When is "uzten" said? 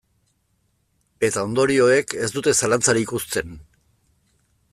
3.21-3.57